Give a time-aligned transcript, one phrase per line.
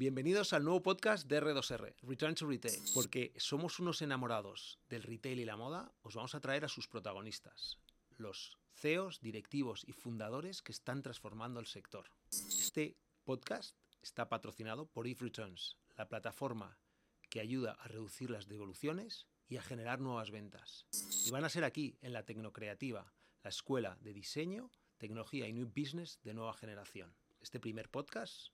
[0.00, 2.80] Bienvenidos al nuevo podcast de R2R, Return to Retail.
[2.94, 6.88] Porque somos unos enamorados del retail y la moda, os vamos a traer a sus
[6.88, 7.78] protagonistas,
[8.16, 12.10] los CEOs, directivos y fundadores que están transformando el sector.
[12.30, 16.78] Este podcast está patrocinado por If Returns, la plataforma
[17.28, 20.86] que ayuda a reducir las devoluciones y a generar nuevas ventas.
[21.26, 23.12] Y van a ser aquí, en la Tecnocreativa,
[23.42, 27.14] la escuela de diseño, tecnología y new business de nueva generación.
[27.42, 28.48] Este primer podcast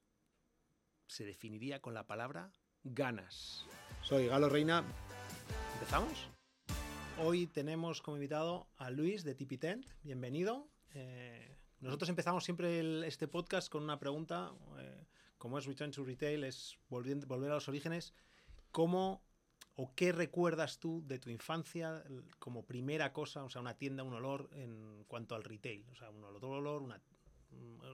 [1.07, 2.51] se definiría con la palabra
[2.85, 3.65] ganas.
[4.03, 4.85] Soy Galo Reina.
[5.75, 6.29] ¿Empezamos?
[7.19, 9.87] Hoy tenemos como invitado a Luis de Tipitent.
[10.03, 10.69] Bienvenido.
[10.95, 14.53] Eh, nosotros empezamos siempre el- este podcast con una pregunta.
[14.79, 15.05] eh,
[15.39, 18.15] como es Return to Retail, es volviendo- volver a los orígenes.
[18.71, 19.23] ¿Cómo
[19.75, 22.03] o qué recuerdas tú de tu infancia
[22.39, 25.87] como primera cosa, o sea, una tienda, un olor en cuanto al retail?
[25.91, 27.01] O sea, un olor, una,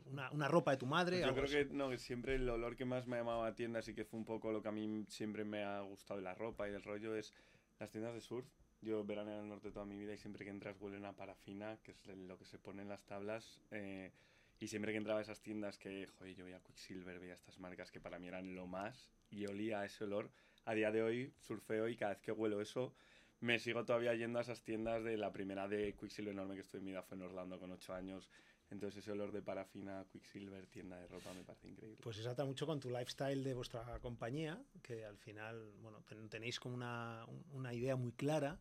[0.07, 1.21] una, una ropa de tu madre.
[1.21, 1.55] Yo creo así.
[1.55, 4.05] que no, que siempre el olor que más me ha llamado a tiendas y que
[4.05, 6.73] fue un poco lo que a mí siempre me ha gustado de la ropa y
[6.73, 7.33] del rollo es
[7.79, 8.47] las tiendas de surf.
[8.81, 11.79] Yo veraneo en el norte toda mi vida y siempre que entras huelen a parafina,
[11.85, 13.61] que es lo que se pone en las tablas.
[13.71, 14.13] eh,
[14.59, 17.91] y siempre que entraba a esas tiendas que, joder, yo veía Quicksilver, veía estas marcas
[17.91, 20.31] que para mí eran lo más y olía ese olor.
[20.67, 22.95] A día de hoy surfeo y cada vez que huelo eso
[23.41, 26.79] me sigo todavía yendo a esas tiendas de la primera de Quicksilver enorme que estuve
[26.79, 28.31] en mi vida fue en Orlando con 8 años.
[28.73, 31.99] Entonces ese olor de parafina, Quicksilver, tienda de ropa me parece increíble.
[32.03, 36.29] Pues se trata mucho con tu lifestyle de vuestra compañía, que al final, bueno, ten-
[36.31, 38.59] tenéis como una, un- una idea muy clara.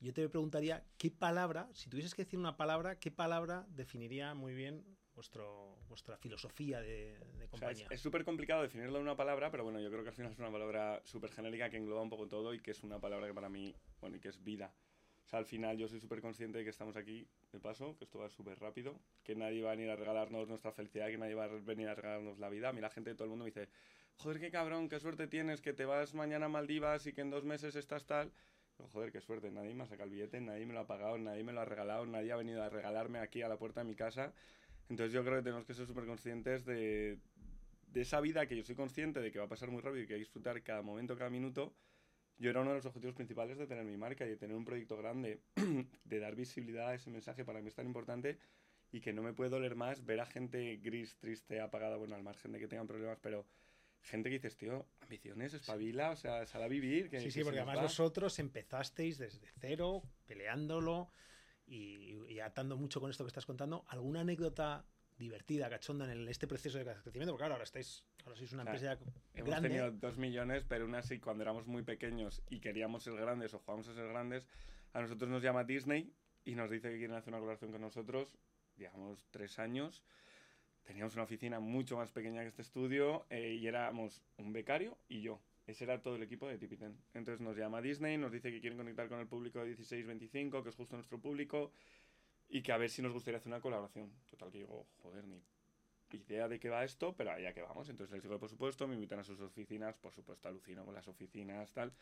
[0.00, 4.54] Yo te preguntaría, ¿qué palabra, si tuvieses que decir una palabra, qué palabra definiría muy
[4.54, 4.82] bien
[5.14, 7.86] vuestro, vuestra filosofía de, de O sea, compañía?
[7.90, 10.38] es súper complicado definirlo en una palabra, pero bueno, yo creo que al final es
[10.38, 13.34] una palabra súper genérica que engloba un poco todo y que es una palabra que
[13.34, 14.72] para mí, bueno, y que es vida.
[15.24, 18.04] O sea, al final yo soy súper consciente de que estamos aquí de paso, que
[18.04, 21.34] esto va súper rápido, que nadie va a venir a regalarnos nuestra felicidad, que nadie
[21.34, 22.68] va a venir a regalarnos la vida.
[22.68, 23.68] A mí la gente, todo el mundo me dice,
[24.16, 27.30] joder, qué cabrón, qué suerte tienes, que te vas mañana a Maldivas y que en
[27.30, 28.32] dos meses estás tal.
[28.92, 31.44] Joder, qué suerte, nadie me ha sacado el billete, nadie me lo ha pagado, nadie
[31.44, 33.94] me lo ha regalado, nadie ha venido a regalarme aquí a la puerta de mi
[33.94, 34.32] casa.
[34.88, 37.18] Entonces yo creo que tenemos que ser súper conscientes de,
[37.92, 40.06] de esa vida que yo soy consciente de que va a pasar muy rápido y
[40.06, 41.72] que hay que disfrutar cada momento, cada minuto.
[42.38, 44.64] Yo era uno de los objetivos principales de tener mi marca y de tener un
[44.64, 45.40] proyecto grande,
[46.04, 48.38] de dar visibilidad a ese mensaje para mí es tan importante
[48.90, 52.22] y que no me puede doler más ver a gente gris, triste, apagada, bueno, al
[52.22, 53.46] margen de que tengan problemas, pero
[54.02, 57.08] gente que dices, tío, ambiciones, espabila, o sea, sal a vivir.
[57.08, 57.82] Que, sí, que sí, se porque además va.
[57.82, 61.10] vosotros empezasteis desde cero, peleándolo
[61.66, 63.84] y, y atando mucho con esto que estás contando.
[63.88, 64.84] ¿Alguna anécdota
[65.16, 67.32] divertida, cachonda en el- este proceso de crecimiento?
[67.32, 68.78] Porque claro, ahora estáis, ahora sois una Claro.
[68.78, 73.14] empresa Hemos tenido dos millones, pero aún así, cuando éramos muy pequeños y queríamos ser
[73.14, 74.46] grandes o jugábamos a ser grandes,
[74.92, 76.12] a nosotros nos llama Disney
[76.44, 78.36] y nos dice que quieren hacer una colaboración con nosotros,
[78.76, 80.02] digamos, tres años.
[80.84, 85.20] Teníamos una oficina mucho más pequeña que este estudio eh, y éramos un becario y
[85.22, 85.40] yo.
[85.66, 86.98] Ese era todo el equipo de Tipiten.
[87.14, 90.68] Entonces nos llama Disney, nos dice que quieren conectar con el público de 16-25, que
[90.70, 91.70] es justo nuestro público,
[92.48, 94.12] y que a ver si nos gustaría hacer una colaboración.
[94.28, 95.40] Total, que digo, joder, ni
[96.16, 97.88] idea de qué va esto, pero allá que vamos.
[97.88, 101.08] Entonces les digo, por supuesto, me invitan a sus oficinas, por supuesto, alucino con las
[101.08, 101.92] oficinas, tal.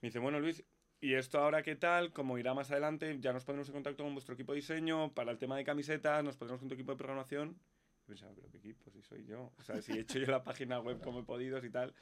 [0.00, 0.64] Me dice, bueno, Luis,
[1.00, 2.12] ¿y esto ahora qué tal?
[2.12, 5.32] Como irá más adelante, ya nos pondremos en contacto con vuestro equipo de diseño para
[5.32, 7.56] el tema de camisetas, nos pondremos con tu equipo de programación.
[8.04, 9.52] Y pensaba, pero qué equipo, si soy yo.
[9.58, 11.94] O sea, si he hecho yo la página web como he podido y tal.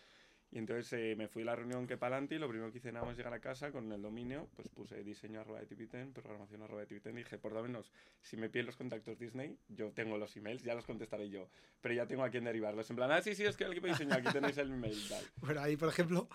[0.53, 2.79] Y entonces eh, me fui a la reunión que para adelante y lo primero que
[2.79, 6.13] hice nada más llegar a casa con el dominio, pues puse diseño arroba de tipiten,
[6.13, 9.57] programación arroba de tipiten y dije, por lo menos, si me piden los contactos Disney,
[9.69, 11.49] yo tengo los emails, ya los contestaré yo.
[11.81, 12.91] Pero ya tengo a quien derivarlos.
[12.91, 15.09] En plan, ah, sí, sí, es que el equipo de aquí tenéis el email y
[15.09, 15.25] tal.
[15.41, 16.29] Bueno, ahí, por ejemplo,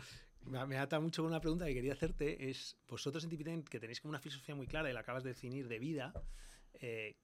[0.46, 2.50] me ata mucho con una pregunta que quería hacerte.
[2.50, 5.30] Es, vosotros en Tipiten, que tenéis como una filosofía muy clara y la acabas de
[5.30, 6.14] definir de vida,
[6.74, 7.16] eh,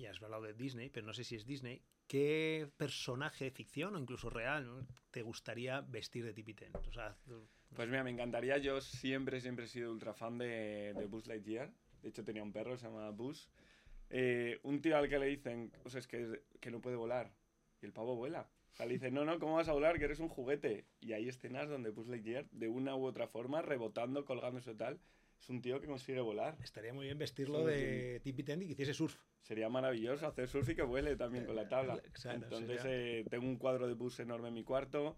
[0.00, 3.94] y has hablado de Disney, pero no sé si es Disney, ¿qué personaje de ficción
[3.94, 6.70] o incluso real te gustaría vestir de?
[6.88, 7.16] O sea,
[7.74, 11.70] Pues mira, me encantaría, yo siempre, siempre he sido ultra fan de, de Buzz Lightyear.
[12.02, 13.50] De hecho, tenía un perro, se llama Buzz.
[14.08, 17.30] Eh, un tío al que le dicen, o sea, es que, que no puede volar.
[17.82, 18.48] Y el pavo vuela.
[18.72, 19.98] O sea, le dicen, no, no, ¿cómo vas a volar?
[19.98, 20.86] Que eres un juguete.
[21.00, 24.98] Y hay escenas donde Buzz Lightyear, de una u otra forma, rebotando, colgándose tal,
[25.40, 26.56] es un tío que consigue volar.
[26.62, 29.16] estaría muy bien vestirlo de Tipiten y que hiciese surf.
[29.42, 31.94] Sería maravilloso hacer surf y que vuele también con la tabla.
[32.04, 35.16] Exacto, Entonces, sería- eh, tengo un cuadro de Buzz enorme en mi cuarto.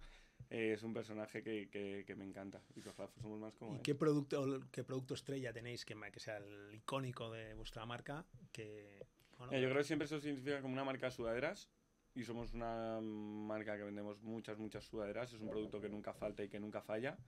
[0.50, 2.62] Eh, es un personaje que, que, que me encanta.
[2.76, 3.82] Y que ojalá somos más como ¿Y él.
[3.82, 8.24] qué producto, qué producto estrella tenéis que, que sea el icónico de vuestra marca?
[8.52, 9.00] Que,
[9.38, 11.68] bueno, Eh, yo creo que siempre eso significa como una marca de sudaderas
[12.14, 15.32] y somos una marca que vendemos muchas, muchas sudaderas.
[15.32, 17.18] Es un producto que nunca falta y que nunca falla.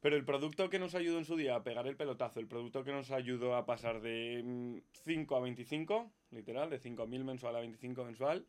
[0.00, 2.84] Pero el producto que nos ayudó en su día a pegar el pelotazo, el producto
[2.84, 7.60] que nos ayudó a pasar de mm, 5 a 25, literal, de 5.000 mensual a
[7.60, 8.46] 25 mensual,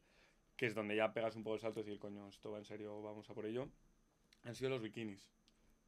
[0.55, 2.65] que es donde ya pegas un poco el salto y decir, coño, esto va en
[2.65, 3.67] serio, vamos a por ello,
[4.43, 5.27] han sido los bikinis.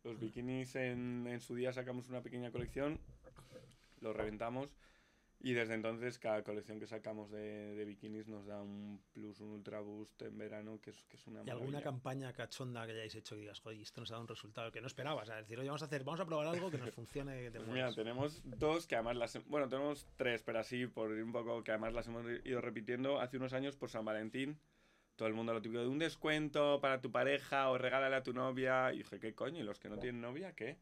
[0.03, 2.99] Los bikinis en, en su día sacamos una pequeña colección,
[3.99, 4.75] los reventamos
[5.43, 9.49] y desde entonces cada colección que sacamos de, de bikinis nos da un plus, un
[9.49, 11.83] ultra boost en verano, que es, que es una ¿Y alguna maravilla.
[11.83, 14.81] campaña cachonda que hayáis hecho que digas, joder, esto nos ha dado un resultado que
[14.81, 15.29] no esperabas?
[15.29, 17.67] Es decir, oye, vamos a hacer, vamos a probar algo que nos funcione de Pues
[17.69, 19.43] mira, tenemos dos que además las...
[19.47, 23.19] Bueno, tenemos tres, pero así por ir un poco, que además las hemos ido repitiendo.
[23.19, 24.59] Hace unos años por San Valentín,
[25.15, 28.33] todo el mundo lo típico de un descuento para tu pareja o regálale a tu
[28.33, 28.93] novia.
[28.93, 29.59] Y dije, ¿qué coño?
[29.61, 30.77] ¿Y los que no tienen novia qué?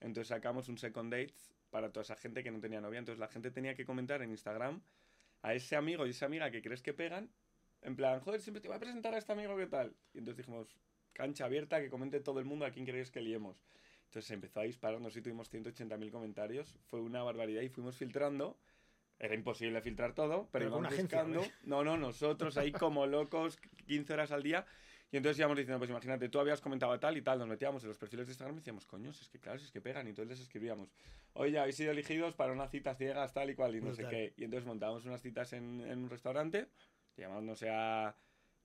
[0.00, 3.00] Entonces sacamos un second dates para toda esa gente que no tenía novia.
[3.00, 4.80] Entonces la gente tenía que comentar en Instagram
[5.42, 7.32] a ese amigo y esa amiga que crees que pegan.
[7.82, 9.92] En plan, joder, siempre te voy a presentar a este amigo, ¿qué tal?
[10.12, 10.78] Y entonces dijimos,
[11.12, 13.60] cancha abierta, que comente todo el mundo a quién queréis que liemos.
[14.04, 16.76] Entonces se empezó a dispararnos y tuvimos 180.000 comentarios.
[16.86, 18.56] Fue una barbaridad y fuimos filtrando.
[19.18, 21.44] Era imposible filtrar todo, pero, Pero íbamos agencia, buscando.
[21.64, 21.82] ¿no?
[21.82, 24.64] No, no, nosotros ahí como locos, 15 horas al día.
[25.14, 27.88] Y entonces íbamos diciendo, pues imagínate, tú habías comentado tal y tal, nos metíamos en
[27.88, 30.08] los perfiles de Instagram y decíamos, coño, si es que claro, si es que pegan.
[30.08, 30.92] Y entonces les escribíamos,
[31.34, 34.34] oye, habéis sido elegidos para unas citas ciegas, tal y cual, y no sé qué.
[34.36, 36.66] Y entonces montábamos unas citas en, en un restaurante,
[37.16, 38.16] llamamos, no sé, a,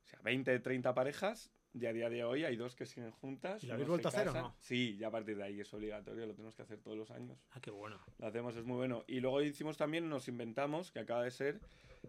[0.03, 1.51] o sea, 20, 30 parejas.
[1.71, 3.63] Y a día de hoy hay dos que siguen juntas.
[3.63, 4.55] ¿Y lo habéis vuelto a hacer o no?
[4.59, 7.37] Sí, ya a partir de ahí es obligatorio, lo tenemos que hacer todos los años.
[7.51, 7.99] Ah, qué bueno.
[8.17, 9.03] Lo hacemos, es muy bueno.
[9.05, 11.59] Y luego hicimos también, nos inventamos, que acaba de ser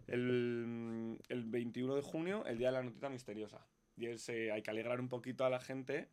[0.06, 3.66] el, el 21 de junio, el día de la notita misteriosa.
[4.00, 6.08] Y es, eh, hay que alegrar un poquito a la gente.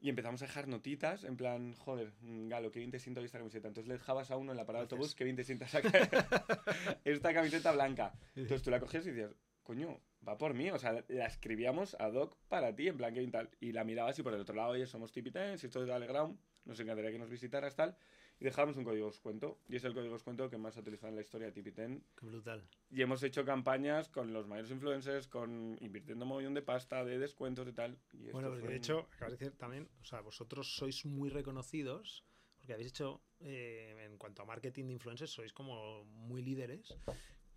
[0.00, 3.26] Y empezamos a dejar notitas, en plan, joder, mm, Galo, qué bien te siento hoy
[3.26, 3.68] esta camiseta.
[3.68, 5.80] Entonces le dejabas a uno en la parada de autobús, qué bien te sientas esta,
[7.04, 8.12] esta camiseta blanca.
[8.34, 10.70] Entonces tú la cogías y decías, coño, va por mí.
[10.70, 13.50] O sea, la escribíamos ad hoc para ti, en plan, qué bien tal.
[13.60, 16.38] Y la mirabas y por el otro lado, oye, somos Tipitens, esto es de Aleground,
[16.64, 17.96] nos encantaría que nos visitaras, tal.
[18.38, 19.58] Y dejábamos un código descuento.
[19.68, 22.04] Y es el código descuento que más se ha utilizado en la historia de Tipiten.
[22.18, 22.68] Qué brutal.
[22.90, 27.18] Y hemos hecho campañas con los mayores influencers, con invirtiendo un montón de pasta, de
[27.18, 27.98] descuentos y tal.
[28.12, 31.30] Y Bueno, porque fue de hecho, acabas de decir también, o sea, vosotros sois muy
[31.30, 32.24] reconocidos,
[32.58, 36.94] porque habéis hecho, eh, en cuanto a marketing de influencers, sois como muy líderes,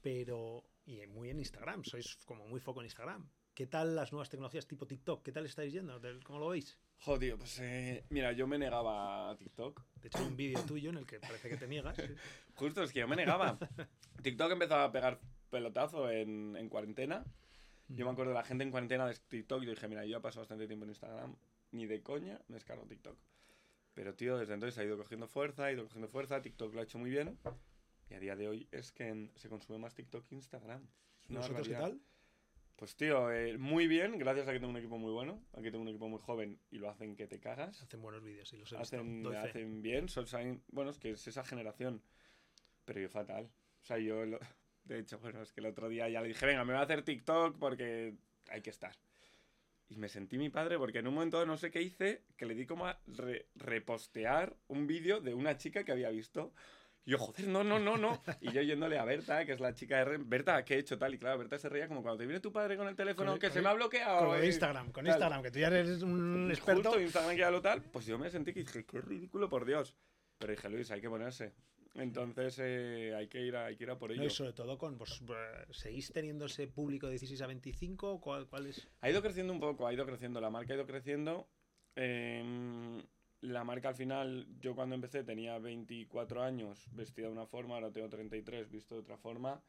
[0.01, 3.29] pero, y muy en Instagram, sois como muy foco en Instagram.
[3.53, 5.23] ¿Qué tal las nuevas tecnologías tipo TikTok?
[5.23, 5.99] ¿Qué tal estáis yendo?
[5.99, 6.79] ¿Del- ¿Cómo lo veis?
[6.99, 9.81] Joder, pues eh, mira, yo me negaba a TikTok.
[10.01, 11.97] De hecho, hay un vídeo tuyo en el que parece que te niegas.
[12.55, 13.57] Justo, es que yo me negaba.
[14.21, 15.19] TikTok empezó a pegar
[15.49, 17.25] pelotazo en, en cuarentena.
[17.87, 19.63] Yo me acuerdo de la gente en cuarentena de TikTok.
[19.63, 21.35] Yo dije, mira, yo he pasado bastante tiempo en Instagram.
[21.71, 23.17] Ni de coña me descargo TikTok.
[23.93, 26.41] Pero, tío, desde entonces ha ido cogiendo fuerza, ha ido cogiendo fuerza.
[26.41, 27.39] TikTok lo ha hecho muy bien.
[28.09, 30.83] Y a día de hoy es que en- se consume más TikTok que Instagram.
[31.23, 32.01] Es ¿Y una ¿Vosotros qué tal?
[32.79, 34.17] Pues, tío, eh, muy bien.
[34.17, 35.43] Gracias a que tengo un equipo muy bueno.
[35.51, 38.23] A que tengo un equipo muy joven y lo hacen que te cagas Hacen buenos
[38.23, 38.95] vídeos y los he visto.
[38.95, 39.37] hacen, fe.
[39.37, 42.01] hacen bien, saben- bueno, es que es esa generación,
[42.85, 43.51] pero yo fatal.
[43.81, 44.39] O sea, yo, lo-
[44.85, 46.83] de hecho, bueno, es que el otro día ya le dije, venga, me voy a
[46.85, 48.15] hacer TikTok porque
[48.47, 48.95] hay que estar.
[49.89, 52.55] Y me sentí mi padre porque en un momento no sé qué hice, que le
[52.55, 56.53] di como a re- repostear un vídeo de una chica que había visto.
[57.05, 58.21] Y yo, joder, no, no, no, no.
[58.41, 60.05] Y yo yéndole a Berta, que es la chica de...
[60.05, 61.13] Re- Berta, ¿qué he hecho tal?
[61.13, 63.39] Y claro, Berta se reía como cuando te viene tu padre con el teléfono Con-
[63.39, 64.27] que con se el- me ha bloqueado.
[64.27, 65.13] Con eh, Instagram, con tal.
[65.13, 66.99] Instagram, que tú ya eres un Justo experto.
[67.01, 69.95] Instagram que ya lo tal, pues yo me sentí que dije, qué ridículo, por Dios.
[70.37, 71.53] Pero dije, Luis, hay que ponerse.
[71.95, 74.21] Entonces eh, hay, que ir a, hay que ir a por ello.
[74.21, 78.21] No, y sobre todo con, pues, eh, ¿seguís teniendo ese público de 16 a 25?
[78.21, 78.87] ¿Cuál, cuál es?
[79.01, 81.49] Ha ido creciendo un poco, ha ido creciendo, la marca ha ido creciendo.
[81.95, 83.01] Em,
[83.41, 87.91] la marca al final, yo cuando empecé tenía 24 años, vestida de una forma, ahora
[87.91, 89.61] tengo 33, visto de otra forma.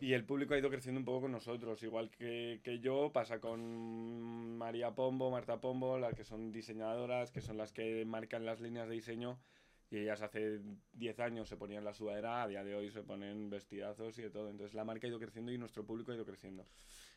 [0.00, 3.40] Y el público ha ido creciendo un poco con nosotros, igual que, que yo, pasa
[3.40, 8.60] con María Pombo, Marta Pombo, las que son diseñadoras, que son las que marcan las
[8.60, 9.38] líneas de diseño.
[9.94, 10.60] Y ellas hace
[10.92, 14.30] 10 años se ponían la sudadera, a día de hoy se ponen vestidazos y de
[14.30, 14.50] todo.
[14.50, 16.66] Entonces la marca ha ido creciendo y nuestro público ha ido creciendo.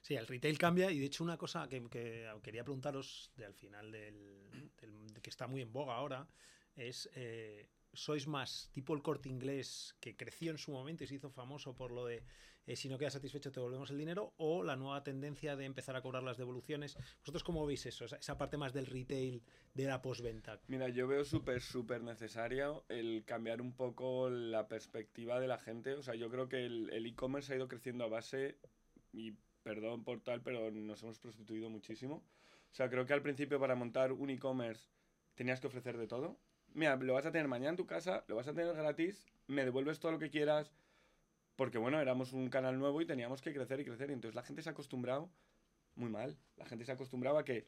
[0.02, 3.56] Sí, el retail cambia y de hecho una cosa que, que quería preguntaros de al
[3.56, 6.28] final del, del- de que está muy en boga ahora
[6.76, 11.16] es eh, sois más tipo el corte inglés que creció en su momento y se
[11.16, 12.24] hizo famoso por lo de
[12.68, 15.96] eh, si no quedas satisfecho te devolvemos el dinero o la nueva tendencia de empezar
[15.96, 16.98] a cobrar las devoluciones.
[17.22, 18.06] ¿Vosotros cómo veis eso?
[18.06, 19.42] Esa, esa parte más del retail
[19.74, 20.60] de la postventa.
[20.68, 25.96] Mira, yo veo súper, súper necesario el cambiar un poco la perspectiva de la gente.
[25.96, 28.58] O sea, yo creo que el e-commerce ha ido creciendo a base,
[29.14, 29.34] y
[29.64, 32.24] perdón por tal, pero nos hemos prostituido muchísimo.
[32.72, 34.90] O sea, creo que al principio para montar un e-commerce
[35.36, 36.40] tenías que ofrecer de todo.
[36.74, 39.66] Mira, lo vas a tener mañana en tu casa, lo vas a tener gratis, me
[39.66, 40.72] devuelves todo lo que quieras.
[41.58, 44.10] Porque bueno, éramos un canal nuevo y teníamos que crecer y crecer.
[44.10, 45.30] Y entonces la gente se ha acostumbrado
[45.96, 46.38] muy mal.
[46.56, 47.68] La gente se ha acostumbrado a que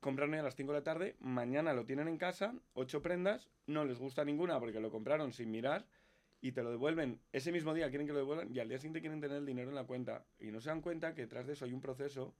[0.00, 3.50] compran hoy a las 5 de la tarde, mañana lo tienen en casa, ocho prendas,
[3.66, 5.86] no les gusta ninguna porque lo compraron sin mirar
[6.40, 9.00] y te lo devuelven ese mismo día, quieren que lo devuelvan y al día siguiente
[9.00, 10.24] quieren tener el dinero en la cuenta.
[10.38, 12.34] Y no se dan cuenta que detrás de eso hay un proceso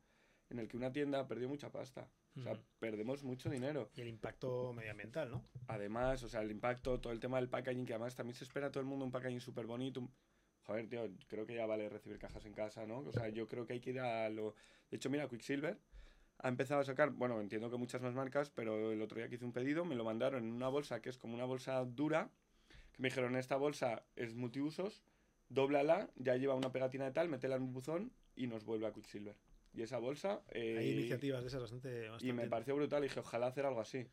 [0.50, 2.08] en el que una tienda perdió mucha pasta.
[2.37, 3.90] O sea, perdemos mucho dinero.
[3.97, 5.44] Y el impacto medioambiental, ¿no?
[5.66, 8.68] Además, o sea, el impacto, todo el tema del packaging, que además también se espera
[8.68, 10.08] a todo el mundo un packaging súper bonito.
[10.68, 12.98] Joder, tío, creo que ya vale recibir cajas en casa, ¿no?
[12.98, 14.54] O sea, yo creo que hay que ir a lo...
[14.90, 15.78] De hecho, mira, Quicksilver
[16.40, 19.37] ha empezado a sacar, bueno, entiendo que muchas más marcas, pero el otro día que
[19.37, 22.28] hice un pedido me lo mandaron en una bolsa que es como una bolsa dura,
[22.92, 25.02] que me dijeron, esta bolsa es multiusos,
[25.48, 28.92] dóblala, ya lleva una pegatina de tal, métela en un buzón y nos vuelve a
[28.92, 29.37] Quicksilver.
[29.72, 30.42] Y esa bolsa...
[30.50, 32.04] eh, Hay iniciativas de esas bastante.
[32.04, 33.00] y bastante- me pareció brutal.
[33.04, 34.06] Y dije, ojalá hacer algo así.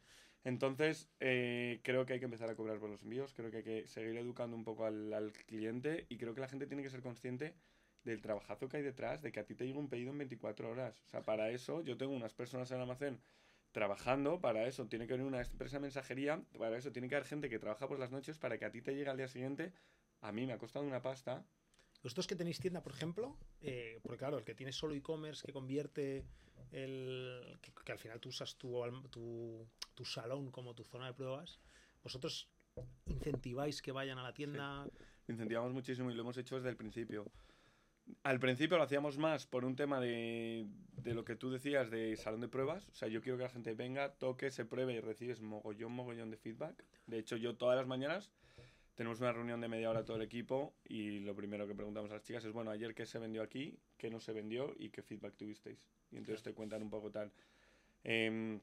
[0.45, 3.33] Entonces, eh, creo que hay que empezar a cobrar por los envíos.
[3.33, 6.05] Creo que hay que seguir educando un poco al, cliente.
[6.07, 7.55] Y creo que la gente tiene que ser consciente
[8.03, 10.69] del trabajazo que hay detrás, de que a ti te llega un pedido en 24
[10.69, 11.01] horas.
[11.07, 13.19] O sea, para eso yo tengo unas personas en el almacén
[13.71, 17.27] trabajando, para eso tiene que venir una empresa de mensajería, para eso tiene que haber
[17.27, 19.73] gente que trabaja por las noches para que a ti te llegue al día siguiente.
[20.21, 21.43] A mí me ha costado una pasta.
[22.05, 25.51] Vosotros que tenéis tienda, por ejemplo, eh, porque claro, el que tiene solo e-commerce, que
[25.51, 26.24] convierte
[26.71, 27.57] el.
[27.63, 31.59] Que, al final tú usas tu, tu, tu salón como tu zona de pruebas,
[32.03, 32.47] vosotros
[33.07, 34.85] incentiváis que vayan a la tienda.
[35.27, 37.25] incentivamos muchísimo y lo hemos hecho desde el principio.
[38.21, 42.15] Al principio lo hacíamos más por un tema de, de lo que tú decías de
[42.17, 42.88] salón de pruebas.
[42.89, 46.29] O sea, yo quiero que la gente venga, toque, se pruebe y recibes mogollón, mogollón
[46.29, 46.85] de feedback.
[47.07, 48.31] De hecho, yo todas las mañanas
[48.95, 52.15] tenemos una reunión de media hora todo el equipo y lo primero que preguntamos a
[52.15, 55.01] las chicas es, bueno, ayer qué se vendió aquí, qué no se vendió y qué
[55.03, 55.85] feedback tuvisteis.
[56.11, 57.31] Y entonces te cuentan un poco tal.
[58.03, 58.59] Em,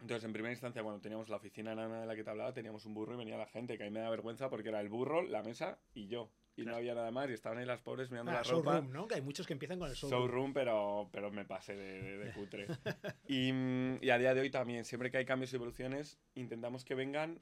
[0.00, 2.86] entonces, en primera instancia, bueno, teníamos la oficina nana de la que te hablaba, teníamos
[2.86, 4.88] un burro y venía la gente, que a mí me da vergüenza porque era el
[4.88, 6.30] burro, la mesa y yo.
[6.56, 6.78] Y no Claro.
[6.78, 8.72] había nada más y estaban ahí las pobres mirando Ah, la ropa.
[8.72, 9.06] showroom, ¿no?
[9.06, 10.22] Que hay muchos que empiezan con el showroom.
[10.22, 12.66] Showroom, pero, pero me pasé de, de- de cutre.
[13.28, 16.84] y, mm, y a día de hoy también, siempre que hay cambios y evoluciones, intentamos
[16.84, 17.40] que vengan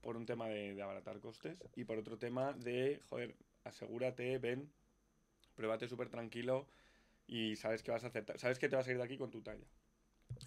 [0.00, 4.70] por un tema de, de abaratar costes y por otro tema de, joder, asegúrate, ven,
[5.54, 6.66] pruébate súper tranquilo
[7.26, 9.30] y sabes que vas a acertar, sabes que te vas a ir de aquí con
[9.30, 9.66] tu talla.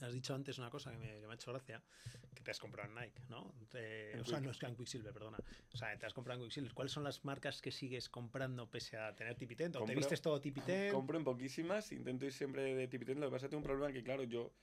[0.01, 1.83] Has dicho antes una cosa que me, que me ha hecho gracia,
[2.33, 3.53] que te has comprado en Nike, ¿no?
[3.69, 5.37] Te- En o sea, no es que en Quicksilver, perdona.
[5.73, 6.73] O sea, te has comprado en Quicksilver.
[6.73, 9.75] ¿Cuáles son las marcas que sigues comprando pese a tener Tipitent?
[9.75, 10.91] ¿O te Compro- vistes todo Tipitent?
[10.91, 13.19] Compro en poquísimas, intento ir siempre de Tipitent.
[13.19, 14.53] Lo que pasa es que tengo un problema que, claro, yo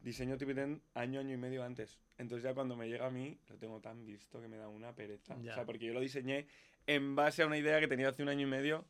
[0.00, 1.98] diseño Tipitent año, año y medio antes.
[2.16, 4.94] Entonces ya cuando me llega a mí, lo tengo tan visto que me da una
[4.94, 5.36] pereza.
[5.40, 5.52] Ya.
[5.52, 6.46] O sea, porque yo lo diseñé
[6.86, 8.86] en base a una idea que tenía hace un año y medio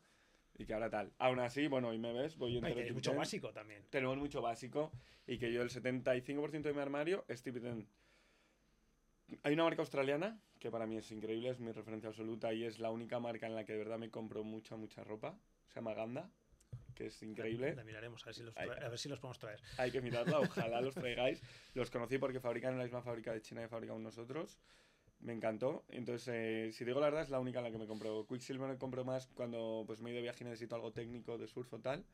[0.57, 1.13] y que ahora tal.
[1.19, 3.85] Aún así, bueno, y me ves, voy entero hay mucho básico también.
[3.91, 4.93] Tenemos mucho básico
[5.27, 7.89] y que yo el 75% de mi armario es Tipitent.
[9.43, 12.79] Hay una marca australiana que para mí es increíble, es mi referencia absoluta y es
[12.79, 15.39] la única marca en la que de verdad me compro mucha, mucha ropa.
[15.69, 16.31] Se llama Ganda,
[16.99, 17.75] que es increíble.
[17.77, 19.61] La miraremos, a ver si los, a ver si los podemos traer.
[19.77, 21.41] Hay que mirarla, ojalá los traigáis.
[21.75, 24.59] Los conocí porque fabrican en la misma fábrica de China que fabricamos nosotros.
[25.21, 25.85] Me encantó.
[25.89, 28.27] Entonces, eh, si digo la verdad, es la única en la que me compro.
[28.27, 31.39] Quicksilver me compro más cuando pues, me he ido de viaje y necesito algo técnico
[31.39, 32.05] de surf o tal.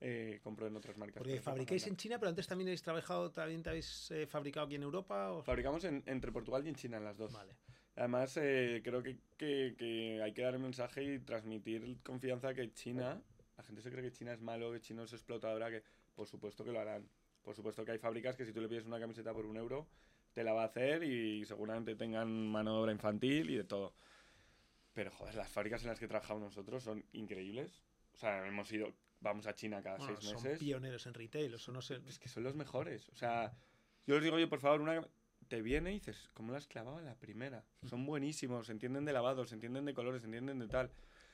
[0.00, 1.18] Eh, compro en otras marcas.
[1.18, 1.96] Porque fabricáis en.
[1.96, 5.32] China, pero antes también habéis trabajado, también te habéis eh, fabricado aquí en Europa.
[5.32, 5.42] O...
[5.42, 7.32] Fabricamos en- entre Portugal y en China, en las dos.
[7.32, 7.56] Vale.
[7.96, 12.72] Además, eh, creo que, que- que hay que dar el mensaje y transmitir confianza que
[12.72, 13.20] China,
[13.58, 15.82] la gente se cree que China es malo, que China es explotadora, que
[16.14, 17.08] por supuesto que lo harán.
[17.42, 19.88] Por supuesto que hay fábricas que si tú le pides una camiseta por un euro,
[20.32, 23.94] te la va a hacer y seguramente tengan mano de obra infantil y de todo.
[24.92, 27.82] Pero joder, las fábricas en las que trabajamos nosotros son increíbles.
[28.14, 30.58] O sea, hemos ido, vamos a China cada Bueno, seis son meses.
[30.58, 32.00] pioneros en retail, eso no sé.
[32.06, 33.08] Es que son los mejores.
[33.08, 33.52] O sea,
[34.06, 35.04] yo les digo, oye, por favor, una
[35.48, 37.64] te viene y dices, ¿cómo la has clavado la primera?
[37.88, 40.90] Son buenísimos, se entienden de lavados, se entienden de colores, se entienden de tal.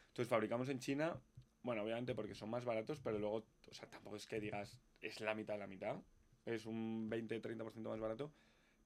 [0.09, 1.21] Entonces fabricamos en China,
[1.65, 5.21] bueno, obviamente porque son más baratos, pero luego, o sea, tampoco es que digas, es
[5.21, 5.97] la mitad de la mitad.
[6.45, 8.31] Es un 20-30% más barato,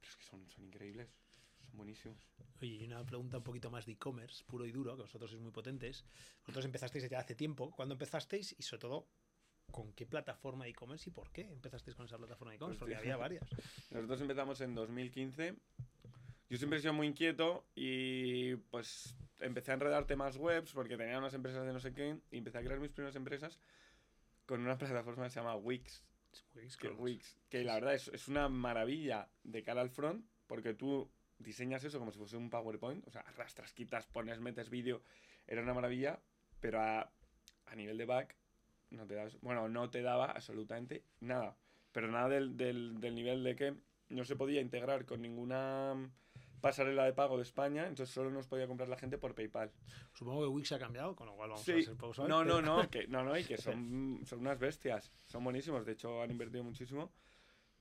[0.01, 1.11] pero es que son, son increíbles,
[1.61, 2.17] son buenísimos.
[2.63, 5.43] Oye, y una pregunta un poquito más de e-commerce, puro y duro, que vosotros sois
[5.43, 6.05] muy potentes.
[6.43, 7.73] Vosotros empezasteis ya hace tiempo.
[7.73, 8.55] ¿Cuándo empezasteis?
[8.57, 9.09] Y sobre todo,
[9.73, 12.79] ¿con qué plataforma de e-commerce y por qué empezasteis con esa plataforma de e-commerce?
[12.79, 13.15] Porque Hostia.
[13.15, 13.45] había varias.
[13.91, 15.57] Nosotros empezamos en 2015.
[16.49, 21.19] Yo siempre he sido muy inquieto y pues empecé a enredar temas webs porque tenía
[21.19, 23.59] unas empresas de no sé qué y empecé a crear mis primeras empresas
[24.47, 26.05] con una plataforma que se llama Wix.
[26.55, 30.75] Wix, Que, Wix, que la verdad es, es una maravilla de cara al front porque
[30.75, 35.03] tú diseñas eso como si fuese un PowerPoint, o sea, arrastras, quitas, pones, metes vídeo,
[35.47, 36.21] era una maravilla,
[36.61, 37.11] pero a,
[37.67, 38.37] a nivel de back
[38.91, 41.57] no te das, bueno, no te daba absolutamente nada,
[41.93, 43.75] pero nada del, del, del nivel de que
[44.09, 46.11] no se podía integrar con ninguna
[46.61, 49.73] pasarela de pago de España, entonces solo nos podía comprar la gente por PayPal.
[50.13, 52.89] Supongo que Wix ha cambiado, con lo cual vamos a ser suaves, no, no, no,
[52.91, 56.65] que, no, no, y que son, son unas bestias, son buenísimos, de hecho han invertido
[56.65, 57.13] muchísimo,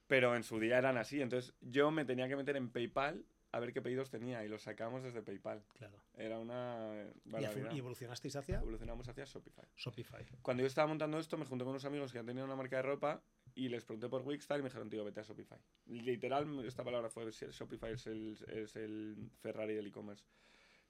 [0.08, 3.60] pero en su día eran así, entonces yo me tenía que meter en PayPal a
[3.60, 5.64] ver qué pedidos tenía y los sacamos desde PayPal.
[5.74, 5.98] Claro.
[6.16, 7.72] Era una ¿Y, barbaridad.
[7.72, 9.66] y evolucionasteis hacia Evolucionamos hacia Shopify.
[9.76, 10.26] Shopify?
[10.42, 12.76] Cuando yo estaba montando esto, me junté con unos amigos que han tenido una marca
[12.78, 13.24] de ropa
[13.58, 15.58] y les pregunté por Wixstar y me dijeron, tío, vete a Shopify.
[15.88, 20.24] Literal, esta palabra fue, Shopify es el, es el Ferrari del e-commerce.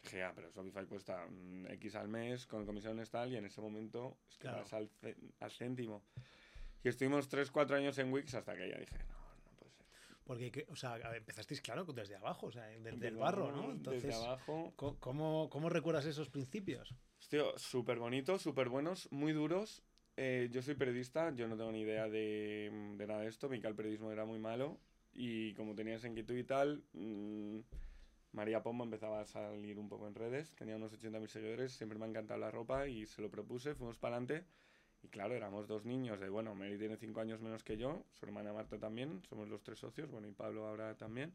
[0.03, 3.62] Dije, ya, pero Shopify cuesta mm, X al mes, con comisiones tal, y en ese
[3.62, 4.59] momento es que Claro.
[4.63, 4.91] vas al,
[5.39, 6.03] al céntimo.
[6.83, 9.86] Y estuvimos 3-4 años en Wix hasta que ya dije, no, no puede ser.
[10.25, 13.71] Porque, que- o sea, ver, empezasteis, claro, desde abajo, o sea, desde el barro, ¿no?
[13.71, 14.74] Entonces, Desde abajo.
[14.75, 16.93] ¿cómo, ¿cómo recuerdas esos principios?
[17.29, 19.83] Tío, súper bonitos, súper buenos, muy duros.
[20.19, 23.50] Eh, yo soy periodista, yo no tengo ni idea de, de nada de esto.
[23.50, 24.79] Mi el periodismo era muy malo.
[25.13, 27.59] Y como tenía esa inquietud y tal, mm,
[28.33, 30.53] María Pombo empezaba a salir un poco en redes.
[30.55, 33.97] Tenía unos 80.000 seguidores, siempre me ha encantado la ropa y se lo propuse, fuimos
[33.97, 34.47] para adelante.
[35.03, 38.25] Y claro, éramos dos niños de, bueno, Mary tiene 5 años menos que yo, su
[38.25, 41.33] hermana Marta también, somos los tres socios, bueno, y Pablo ahora también.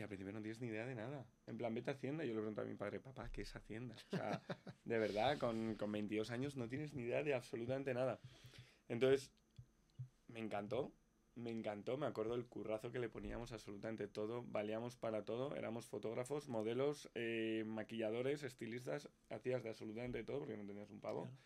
[0.00, 1.26] Y al principio no tienes ni idea de nada.
[1.46, 2.24] En plan, vete a Hacienda.
[2.24, 3.94] Yo le pregunto a mi padre, papá, ¿qué es Hacienda?
[4.10, 4.42] O sea,
[4.84, 8.18] de verdad, con, con 22 años no tienes ni idea de absolutamente nada.
[8.88, 9.30] Entonces,
[10.28, 10.94] me encantó,
[11.34, 11.98] me encantó.
[11.98, 14.42] Me acuerdo el currazo que le poníamos absolutamente todo.
[14.42, 15.54] Valíamos para todo.
[15.54, 19.10] Éramos fotógrafos, modelos, eh, maquilladores, estilistas.
[19.28, 21.24] Hacías de absolutamente todo porque no tenías un pavo.
[21.24, 21.36] Claro.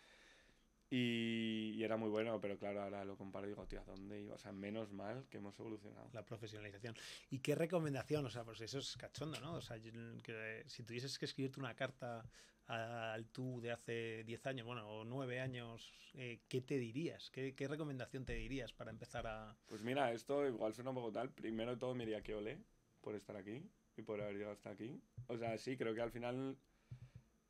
[0.96, 4.20] Y, y era muy bueno, pero claro, ahora lo comparo y digo, tío, ¿a dónde
[4.20, 4.36] iba?
[4.36, 6.08] O sea, menos mal que hemos evolucionado.
[6.12, 6.94] La profesionalización.
[7.30, 8.24] ¿Y qué recomendación?
[8.24, 9.54] O sea, pues eso es cachondo, ¿no?
[9.54, 12.24] O sea, que si tuvieses que escribirte una carta
[12.68, 17.28] al tú de hace 10 años, bueno, o 9 años, eh, ¿qué te dirías?
[17.30, 19.56] ¿Qué, qué recomendación te dirías para empezar a...?
[19.66, 21.28] Pues mira, esto igual suena un poco tal.
[21.30, 22.62] Primero de todo me diría que ole
[23.00, 25.02] por estar aquí y por haber llegado hasta aquí.
[25.26, 26.56] O sea, sí, creo que al final,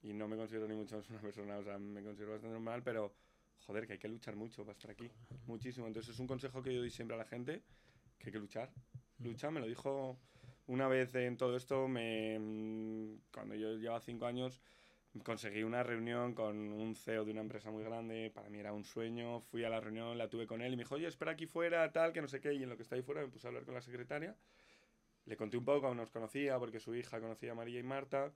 [0.00, 2.82] y no me considero ni mucho menos una persona, o sea, me considero bastante normal,
[2.82, 3.12] pero
[3.61, 5.11] joder, que hay que luchar mucho para estar aquí.
[5.46, 5.87] Muchísimo.
[5.87, 7.62] Entonces es un consejo que yo doy siempre a la gente,
[8.18, 8.70] que hay que luchar.
[9.18, 10.18] Lucha, me lo dijo
[10.66, 14.61] una vez en todo esto, me, cuando yo llevaba cinco años,
[15.23, 18.84] conseguí una reunión con un CEO de una empresa muy grande, para mí era un
[18.84, 21.46] sueño, fui a la reunión, la tuve con él y me dijo, oye, espera aquí
[21.46, 23.46] fuera, tal, que no sé qué, y en lo que está ahí fuera me puse
[23.46, 24.37] a hablar con la secretaria,
[25.26, 28.32] le conté un poco, aún nos conocía, porque su hija conocía a María y Marta,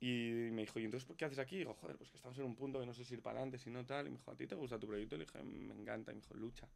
[0.00, 1.56] y me dijo, ¿y entonces qué haces aquí?
[1.56, 3.38] Y digo, joder, pues que estamos en un punto que no sé si ir para
[3.38, 5.14] adelante, si no tal, y me dijo, ¿a ti te gusta tu proyecto?
[5.14, 6.68] Y le dije, me encanta, y me dijo, lucha,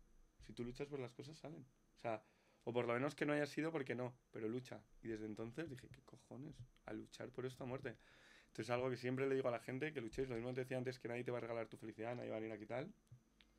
[0.47, 2.23] si tú luchas, pues las cosas salen, o sea...
[2.67, 4.81] O por lo menos que no haya sido porque no, pero lucha.
[5.03, 6.57] Y desde entonces dije, ¿qué cojones?
[6.87, 7.99] A luchar por esto a muerte.
[8.47, 10.79] Entonces algo que siempre le digo a la gente, que luchéis, lo mismo te decía
[10.79, 12.91] antes, que nadie te va a regalar tu felicidad, nadie va a venir aquí tal.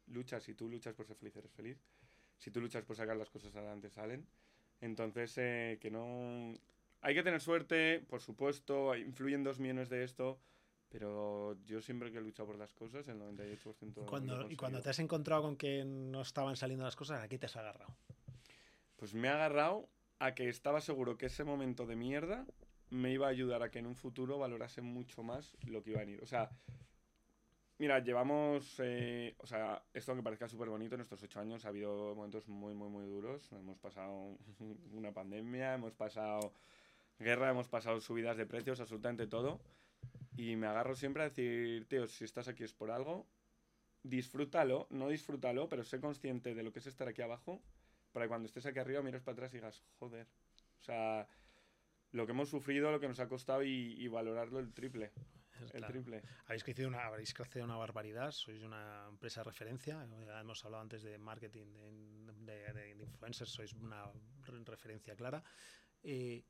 [0.07, 1.77] Lucha, si tú luchas por ser feliz, eres feliz.
[2.37, 4.27] Si tú luchas por sacar las cosas adelante, salen.
[4.81, 6.53] Entonces, eh, que no...
[7.05, 10.39] Hay que tener suerte, por supuesto, influyen dos millones de esto,
[10.89, 14.55] pero yo siempre que he luchado por las cosas, el 98% lo he Cuando, y
[14.55, 17.55] cuando te has encontrado con que no estaban saliendo las cosas, ¿a qué te has
[17.57, 17.95] agarrado?
[18.95, 19.87] Pues me ha agarrado
[20.17, 22.47] a que estaba seguro que ese momento de mierda
[22.89, 25.99] me iba a ayudar a que en un futuro valorase mucho más lo que iba
[25.99, 26.23] a venir.
[26.23, 26.49] O sea,
[27.77, 31.69] mira, llevamos, eh, o sea, esto aunque parezca súper bonito, en estos ocho años ha
[31.69, 33.51] habido momentos muy, muy, muy duros.
[33.51, 34.39] Hemos pasado
[34.91, 36.51] una pandemia, hemos pasado
[37.19, 39.61] guerra, hemos pasado subidas de precios, absolutamente todo.
[40.37, 43.27] Y me agarro siempre a decir, tío, si estás aquí es por algo,
[44.03, 47.61] disfrútalo, no disfrútalo, pero sé consciente de lo que es estar aquí abajo
[48.11, 50.27] para que cuando estés aquí arriba mires para atrás y digas, joder.
[50.79, 51.27] O sea,
[52.11, 55.11] lo que hemos sufrido, lo que nos ha costado y, y valorarlo el triple.
[55.61, 55.87] El Claro.
[55.87, 56.21] triple.
[56.47, 60.05] Habéis crecido, una, habéis crecido una barbaridad, sois una empresa de referencia.
[60.25, 61.65] Ya hemos hablado antes de marketing,
[62.45, 64.11] de, de- de- influencers, sois una
[64.43, 65.41] re- referencia clara.
[66.03, 66.43] Eh,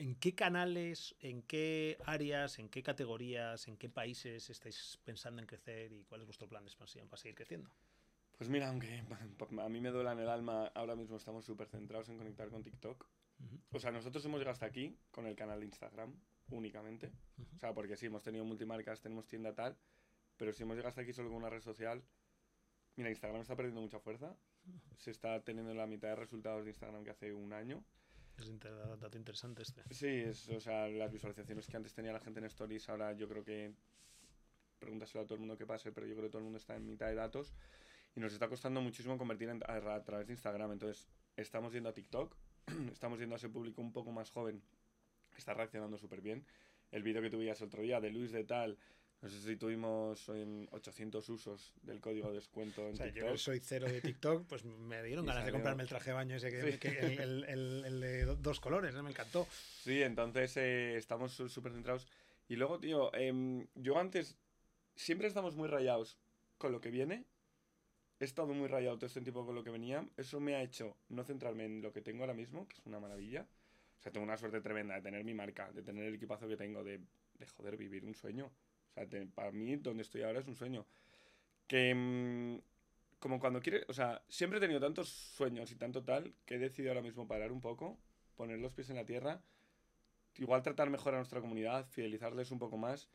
[0.00, 5.46] ¿En qué canales, en qué áreas, en qué categorías, en qué países estáis pensando en
[5.46, 7.68] crecer y cuál es vuestro plan de expansión para seguir creciendo?
[8.38, 9.04] Pues mira, aunque
[9.62, 12.62] a mí me duela en el alma, ahora mismo estamos súper centrados en conectar con
[12.62, 13.06] TikTok.
[13.72, 16.14] O sea, nosotros hemos llegado hasta aquí con el canal de Instagram
[16.48, 17.12] únicamente.
[17.54, 19.76] O sea, porque sí, hemos tenido multimarcas, tenemos tienda tal,
[20.38, 22.02] pero si hemos llegado hasta aquí solo con una red social,
[22.96, 24.34] mira, Instagram está perdiendo mucha fuerza.
[24.96, 27.84] Se está teniendo la mitad de resultados de Instagram que hace un año.
[28.40, 29.82] Es inter- dato interesante este.
[29.92, 33.28] Sí, es, o sea, las visualizaciones que antes tenía la gente en Stories, ahora yo
[33.28, 33.72] creo que
[34.78, 36.74] pregúntaselo a todo el mundo que pase, pero yo creo que todo el mundo está
[36.74, 37.52] en mitad de datos
[38.16, 40.72] y nos está costando muchísimo convertir en- a, a través de Instagram.
[40.72, 42.34] Entonces, estamos yendo a TikTok,
[42.92, 44.62] estamos yendo a ese público un poco más joven,
[45.30, 46.44] que está reaccionando súper bien.
[46.90, 48.78] El vídeo que tuvieras el otro día de Luis de tal,
[49.22, 53.30] no sé si tuvimos em, 800 usos del código de descuento en O sea, TikTok.
[53.30, 56.36] yo soy cero de TikTok, pues me dieron ganas de comprarme el traje de baño
[56.36, 56.78] ese que, Sí.
[56.78, 59.02] que- el, el- el- el de do- dos colores, ¿eh?
[59.02, 59.46] me encantó.
[59.82, 62.06] Sí, entonces eh, estamos súper centrados.
[62.48, 64.36] Y luego, tío, em, yo antes
[64.96, 66.16] siempre estamos muy rayados
[66.58, 67.24] con lo que viene.
[68.18, 70.06] He estado muy rayado todo este tiempo con lo que venía.
[70.16, 73.00] Eso me ha hecho no centrarme en lo que tengo ahora mismo, que es una
[73.00, 73.46] maravilla.
[73.98, 76.56] O sea, tengo una suerte tremenda de tener mi marca, de tener el equipazo que
[76.56, 76.98] tengo, de,
[77.38, 78.50] de joder, vivir un sueño.
[79.34, 80.86] Para mí, donde estoy ahora es un sueño.
[81.66, 82.58] Que, mm,
[83.18, 86.58] como cuando quiere, o sea, siempre he tenido tantos sueños y tanto tal que he
[86.58, 87.98] decidido ahora mismo parar un poco,
[88.34, 89.42] poner los pies en la tierra,
[90.38, 93.08] igual tratar mejor a nuestra comunidad, fidelizarles un poco más.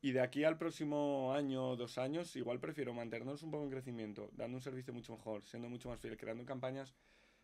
[0.00, 3.70] Y de aquí al próximo año o dos años, igual prefiero mantenernos un poco en
[3.70, 6.94] crecimiento, dando un servicio mucho mejor, siendo mucho más fiel, creando campañas.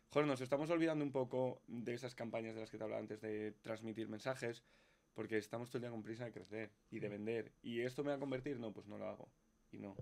[0.09, 3.19] Joder, nos estamos olvidando un poco de esas campañas de las que te hablaba antes,
[3.21, 4.63] de transmitir mensajes,
[5.13, 7.51] porque estamos todo el día con prisa de crecer y de vender.
[7.61, 8.59] ¿Y esto me va a convertir?
[8.59, 9.31] No, pues no lo hago.
[9.71, 9.95] Y no.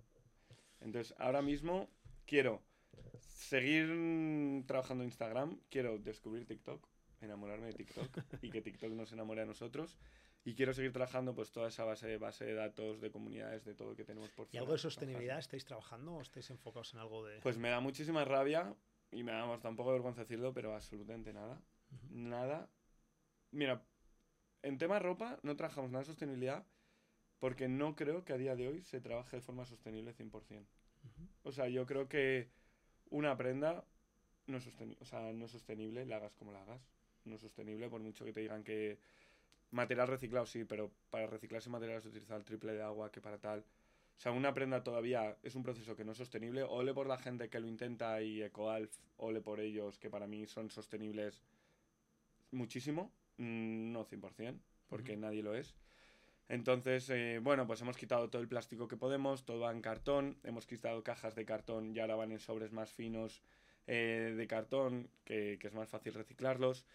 [0.79, 1.89] Entonces, ahora mismo
[2.25, 2.61] quiero
[3.19, 6.87] seguir trabajando en Instagram, quiero descubrir TikTok,
[7.21, 9.97] enamorarme de TikTok y que TikTok nos enamore a nosotros.
[10.43, 13.95] Y quiero seguir trabajando pues toda esa base, base de datos, de comunidades, de todo
[13.95, 17.39] que tenemos por ¿Y algo de sostenibilidad estáis trabajando o estáis enfocados en algo de...?
[17.41, 18.75] Pues me da muchísima rabia
[19.11, 21.61] y me da tampoco vergüenza decirlo, pero absolutamente nada.
[22.09, 22.71] Nada.
[23.51, 23.85] Mira,
[24.63, 26.65] en tema ropa no trabajamos nada de sostenibilidad
[27.39, 30.65] porque no creo que a día de hoy se trabaje de forma sostenible 100%.
[31.43, 32.49] O sea, yo creo que
[33.09, 33.83] una prenda
[34.45, 34.67] no es,
[34.99, 36.81] o sea, no es sostenible, la hagas como la hagas.
[37.25, 38.99] No es sostenible, por mucho que te digan que
[39.71, 43.21] material reciclado sí, pero para reciclar ese material se utiliza el triple de agua que
[43.21, 43.61] para tal.
[43.61, 46.61] O sea, una prenda todavía es un proceso que no es sostenible.
[46.63, 50.45] Ole por la gente que lo intenta y EcoAlf, ole por ellos que para mí
[50.45, 51.41] son sostenibles
[52.51, 53.11] muchísimo.
[53.41, 55.75] Mm, no 100%, porque nadie lo es.
[56.47, 60.37] Entonces, eh, bueno, pues hemos quitado todo el plástico que podemos, todo va en cartón,
[60.43, 63.41] hemos quitado cajas de cartón y ahora van en sobres más finos
[63.87, 66.85] eh, de cartón, que, es más fácil reciclarlos.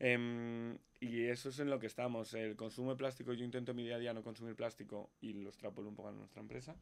[0.00, 2.34] Em, y eso es en lo que estamos.
[2.34, 5.34] El consumo de plástico, yo intento en mi día a día no consumir plástico y
[5.34, 6.74] lo extrapolo un poco a nuestra empresa,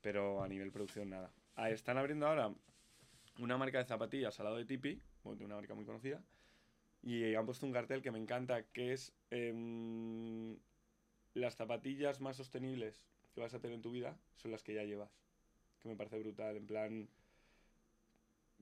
[0.00, 1.32] pero a nivel producción nada.
[1.56, 2.54] Ah, están abriendo ahora
[3.40, 6.22] una marca de zapatillas al lado de Tipi, de una marca muy conocida,
[7.04, 10.56] y han puesto un cartel que me encanta, que es em,
[11.34, 14.84] las zapatillas más sostenibles que vas a tener en tu vida son las que ya
[14.84, 15.10] llevas.
[15.82, 17.08] Que me parece brutal, en plan...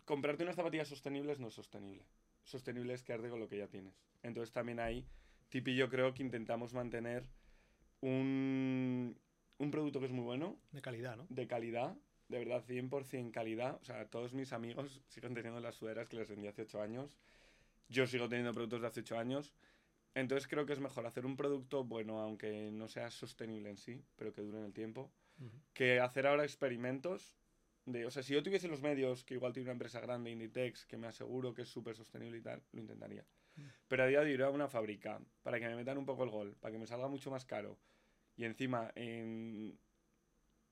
[0.04, 2.04] Comprarte unas zapatillas sostenibles no es sostenible.
[2.42, 3.94] Sostenible es quedarte con lo que ya tienes.
[4.24, 5.06] Entonces también ahí,
[5.48, 7.24] Tipi yo creo que intentamos mantener
[8.00, 9.16] un,
[9.58, 10.58] un producto que es muy bueno.
[10.72, 11.26] De calidad, ¿no?
[11.28, 11.96] De calidad,
[12.28, 13.78] de verdad, 100% calidad.
[13.80, 17.16] O sea, todos mis amigos siguen teniendo las suderas que les vendí hace 8 años.
[17.88, 19.54] Yo sigo teniendo productos de hace 8 años.
[20.14, 24.04] Entonces creo que es mejor hacer un producto bueno, aunque no sea sostenible en sí,
[24.16, 25.10] pero que dure en el tiempo,
[25.72, 27.34] que hacer ahora experimentos.
[27.86, 30.86] De, o sea, si yo tuviese los medios, que igual tiene una empresa grande, Inditex,
[30.86, 33.24] que me aseguro que es súper sostenible y tal, lo intentaría.
[33.88, 36.24] Pero a día de hoy ir a una fábrica para que me metan un poco
[36.24, 37.78] el gol, para que me salga mucho más caro
[38.36, 39.78] y encima en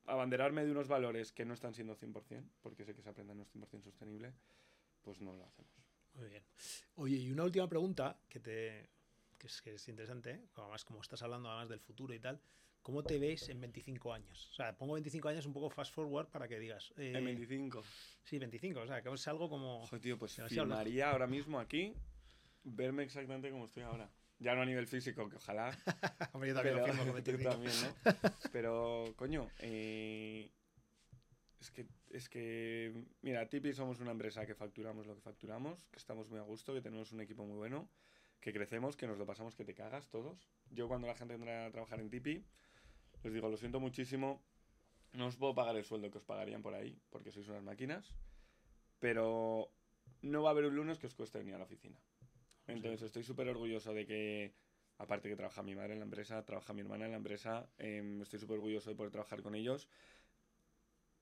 [0.06, 3.42] abanderarme de unos valores que no están siendo 100%, porque sé que se aprende no
[3.42, 4.32] es 100% sostenible,
[5.02, 5.89] pues no lo hacemos.
[6.14, 6.44] Muy bien.
[6.96, 8.90] Oye, y una última pregunta que te,
[9.38, 10.48] que es, que es interesante, ¿eh?
[10.56, 12.40] además como estás hablando además del futuro y tal,
[12.82, 14.48] ¿cómo te ves en 25 años?
[14.50, 16.92] O sea, pongo 25 años un poco fast forward para que digas...
[16.96, 17.82] Eh, en 25.
[18.24, 19.86] Sí, 25, o sea, que es algo como...
[19.86, 21.94] Joder, tío, pues filmaría ahora mismo aquí
[22.64, 24.10] verme exactamente como estoy ahora.
[24.38, 25.70] Ya no a nivel físico, que ojalá.
[26.32, 28.12] Hombre, yo también pero, lo filmo también, ¿no?
[28.52, 30.50] Pero, coño, eh,
[31.60, 35.98] es que, es que, mira, Tipi somos una empresa que facturamos lo que facturamos, que
[35.98, 37.88] estamos muy a gusto, que tenemos un equipo muy bueno
[38.40, 40.48] que crecemos, que nos lo pasamos que te cagas todos.
[40.70, 42.42] Yo cuando la gente entra a trabajar en Tipi,
[43.22, 44.42] les digo, lo siento muchísimo,
[45.12, 48.14] no os puedo pagar el sueldo que os pagarían por ahí, porque sois unas máquinas,
[48.98, 49.70] pero
[50.22, 52.00] no va a haber un lunes que os cueste venir a la oficina.
[52.66, 54.54] Entonces estoy súper orgulloso de que,
[54.96, 58.22] aparte que trabaja mi madre en la empresa, trabaja mi hermana en la empresa, em,
[58.22, 59.88] estoy súper orgulloso de poder trabajar con ellos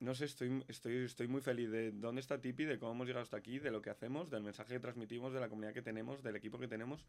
[0.01, 3.23] no sé, estoy, estoy, estoy muy feliz de dónde está Tipi, de cómo hemos llegado
[3.23, 6.23] hasta aquí, de lo que hacemos, del mensaje que transmitimos, de la comunidad que tenemos,
[6.23, 7.07] del equipo que tenemos.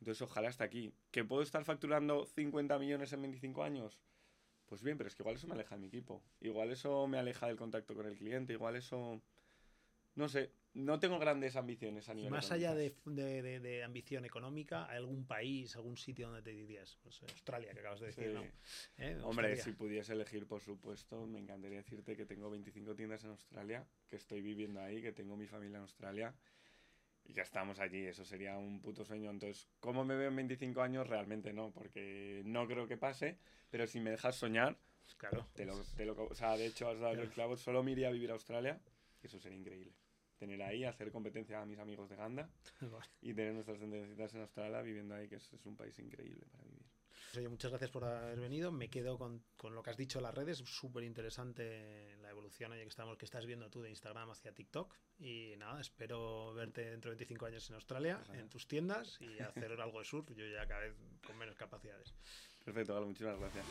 [0.00, 0.92] Entonces, ojalá hasta aquí.
[1.10, 4.00] ¿Que puedo estar facturando 50 millones en 25 años?
[4.66, 6.22] Pues bien, pero es que igual eso me aleja de mi equipo.
[6.40, 8.52] Igual eso me aleja del contacto con el cliente.
[8.52, 9.20] Igual eso
[10.14, 12.30] no sé, no tengo grandes ambiciones a nivel.
[12.30, 16.98] Más allá de, de, ambición económica, ¿hay algún país, algún sitio donde te dirías?
[17.02, 18.42] Pues Australia, que acabas de decir, ¿no?
[18.98, 19.18] ¿Eh?
[19.22, 23.86] Hombre, si pudiese elegir, por supuesto, me encantaría decirte que tengo 25 tiendas en Australia,
[24.08, 26.34] que estoy viviendo ahí, que tengo mi familia en Australia
[27.24, 28.06] y ya estamos allí.
[28.06, 29.30] Eso sería un puto sueño.
[29.30, 31.06] Entonces, ¿cómo me veo en 25 años?
[31.06, 33.38] Realmente no, porque no creo que pase,
[33.70, 34.78] pero si me dejas soñar.
[35.18, 35.46] Claro.
[35.52, 37.56] Te lo, te lo, o sea, de hecho, has dado el clavo.
[37.56, 38.80] Solo me iría a vivir a Australia.
[39.22, 39.92] Eso sería increíble
[40.42, 42.50] tener ahí, hacer competencia a mis amigos de Ganda
[43.22, 46.82] y tener nuestras tendencias en Australia viviendo ahí, que es, un país increíble para vivir.
[47.36, 48.72] Oye, muchas gracias por haber venido.
[48.72, 50.58] Me quedo con, con lo que has dicho en las redes.
[50.58, 54.92] Súper interesante la evolución oye, que, estamos, que estás viendo tú de Instagram hacia TikTok.
[55.20, 59.80] Y nada, espero verte dentro de 25 años en Australia, en tus tiendas y hacer
[59.80, 60.28] algo de surf.
[60.34, 62.12] Yo ya cada vez con menos capacidades.
[62.64, 63.64] Perfecto, vale, muchísimas gracias.